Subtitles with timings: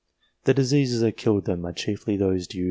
[0.45, 2.59] The diseases that killed them are chiefly those due